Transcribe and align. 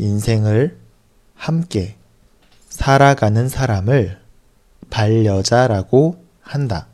인생을 0.00 0.78
함께 1.34 1.98
살아가는 2.70 3.50
사람을 3.50 4.18
반려자라고 4.88 6.24
한다. 6.40 6.88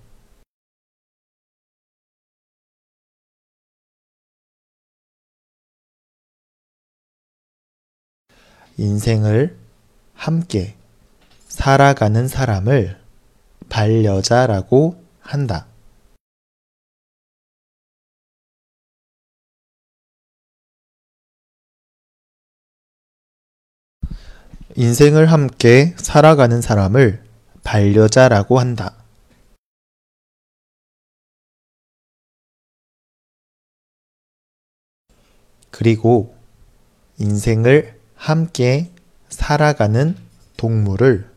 인생을 8.77 9.57
함께 10.15 10.75
살아가는 11.47 12.27
사람을 12.27 13.01
반려자라고 13.69 15.01
한다. 15.21 15.69
인생을 24.75 25.31
함께 25.31 25.95
살아가는 25.97 26.61
사람을 26.61 27.23
반려자라고 27.63 28.59
한다. 28.59 28.95
그리고 35.71 36.35
인생을 37.19 37.99
함께 38.15 38.91
살아가는 39.29 40.17
동물을 40.57 41.31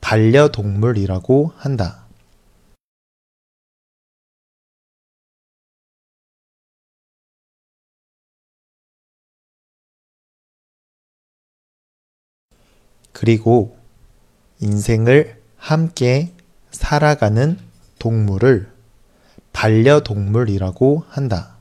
반려동물이라고 0.00 1.52
한다. 1.56 2.05
그리고 13.18 13.78
인생을 14.60 15.40
함께 15.56 16.34
살아가는 16.70 17.58
동물을 17.98 18.70
반려동물이라고 19.54 21.04
한다. 21.08 21.56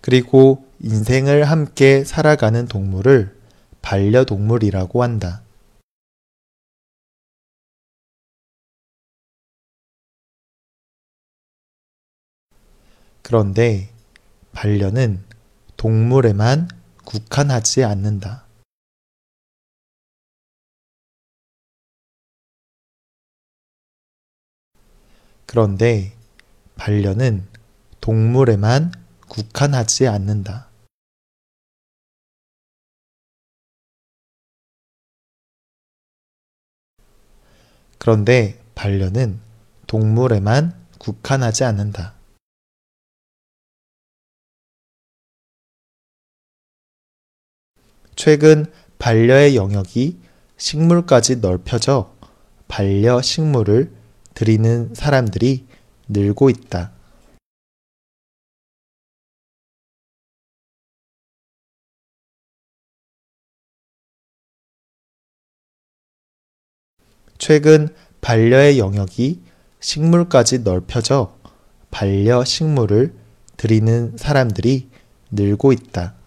그리고 0.00 0.64
인생을 0.80 1.44
함께 1.44 2.02
살아가는 2.02 2.66
동물을 2.66 3.36
반려동물이라고 3.82 5.02
한다. 5.02 5.43
그런데 13.24 13.88
반려는 14.52 15.24
동물에만 15.78 16.68
국한하지 17.06 17.82
않는다. 17.82 18.44
그런데 25.46 26.14
반려는 26.76 27.48
동물에만 28.02 28.92
국한하지 29.28 30.06
않는다. 30.06 30.68
그런데 37.98 38.62
반려는 38.74 39.40
동물에만 39.86 40.74
국한하지 40.98 41.64
않는다. 41.64 42.13
최근 48.24 48.64
반려의 48.98 49.54
영역이 49.54 50.18
식물까지 50.56 51.42
넓혀져 51.42 52.16
반려 52.68 53.20
식물을 53.20 53.92
들이는 54.32 54.94
사람들이 54.94 55.66
늘고 56.08 56.48
있다. 56.48 56.92
최근 67.36 67.94
반려의 68.22 68.78
영역이 68.78 69.42
식물까지 69.80 70.60
넓혀져 70.60 71.36
반려 71.90 72.42
식물을 72.42 73.12
들이는 73.58 74.16
사람들이 74.16 74.88
늘고 75.30 75.72
있다. 75.72 76.23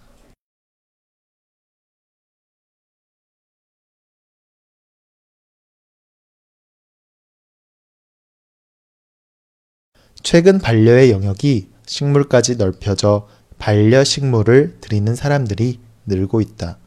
최근 10.23 10.59
반려의 10.59 11.11
영역이 11.11 11.69
식물까지 11.85 12.57
넓혀져 12.57 13.27
반려 13.57 14.03
식물을 14.03 14.77
들이는 14.81 15.15
사람들이 15.15 15.79
늘고 16.05 16.41
있다. 16.41 16.79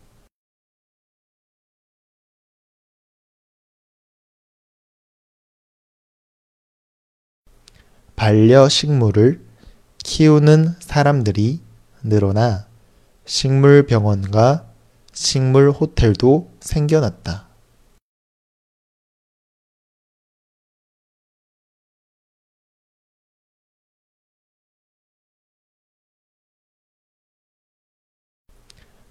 반려 8.17 8.69
식물을 8.69 9.41
키우는 10.05 10.75
사람들이 10.81 11.61
늘어나 12.03 12.67
식물 13.25 13.87
병원과 13.87 14.67
식물 15.13 15.71
호텔도 15.71 16.51
생겨났다. 16.61 17.50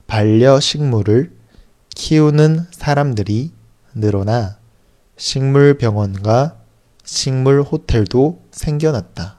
반려식물을 0.09 1.37
키우는 1.95 2.65
사람들이 2.71 3.51
늘어나 3.93 4.57
식물병원과 5.17 6.57
식물호텔도 7.03 8.41
생겨났다. 8.49 9.37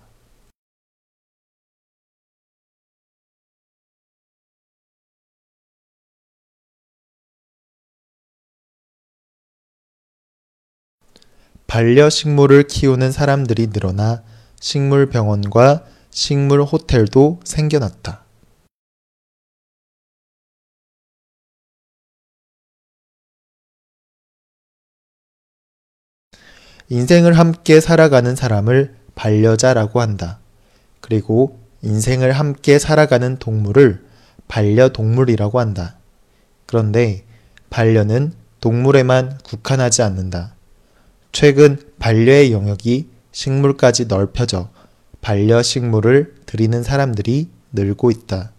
반려식물을 11.66 12.69
키우는 12.69 13.10
사람들이 13.10 13.70
늘어나 13.72 14.22
식물병원과 14.60 15.84
식물호텔도 16.10 17.41
생겨났다. 17.42 18.30
인생을 26.93 27.39
함께 27.39 27.81
살아가는 27.81 28.34
사람을 28.34 28.97
반려자라고 29.15 30.01
한다. 30.01 30.41
그리고 31.01 31.61
인생을 31.83 32.33
함께 32.33 32.81
살아가는 32.81 33.37
동물을 33.39 34.05
반려동물이라고 34.49 35.61
한다. 35.61 35.97
그런데 36.67 37.25
반려는 37.71 38.33
동물에만 38.61 39.39
국한하지 39.45 40.03
않는다. 40.03 40.56
최근 41.31 41.79
반려의 42.00 42.53
영역이 42.53 43.09
식물까지 43.31 44.06
넓혀져 44.06 44.70
반려식물을 45.20 46.35
들이는 46.47 46.82
사람들이 46.82 47.50
늘고 47.73 48.11
있다. 48.11 48.50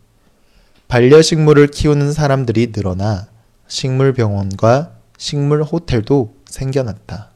반려식물을 0.87 1.67
키우는 1.67 2.13
사람들이 2.13 2.71
늘어나 2.73 3.27
식물병원과 3.67 4.93
식물호텔도 5.17 6.33
생겨났다. 6.45 7.30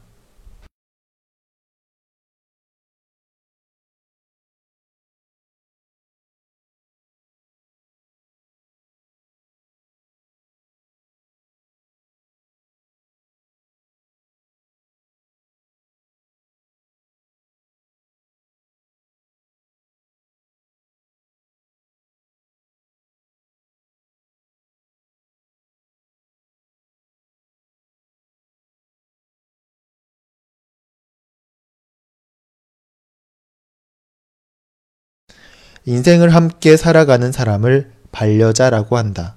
인생을 35.88 36.34
함께 36.34 36.76
살아가는 36.76 37.30
사람을 37.30 37.92
반려자라고 38.10 38.96
한다. 38.96 39.36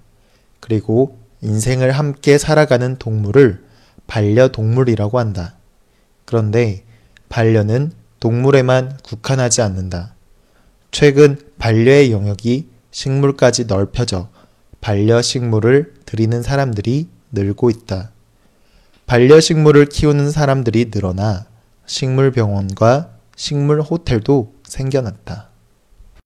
그리고 0.60 1.20
인생을 1.42 1.92
함께 1.92 2.40
살아가는 2.40 2.98
동물을 2.98 3.64
반려동물이라고 4.08 5.20
한다. 5.20 5.54
그런데 6.26 6.84
반려는 7.30 7.92
동물에만 8.20 8.98
국한하지 9.04 9.62
않는다. 9.62 10.16
최근 10.90 11.38
반려의 11.60 12.12
영역이 12.12 12.68
식물까지 12.90 13.66
넓혀져 13.66 14.30
반려식물을 14.82 15.94
들이는 16.06 16.42
사람들이 16.42 17.10
늘고 17.32 17.70
있다. 17.70 18.12
반려식물을 19.06 19.86
키우는 19.86 20.32
사람들이 20.32 20.90
늘어나 20.92 21.46
식물병원과 21.86 23.12
식물호텔도 23.36 24.54
생겨났다. 24.64 25.49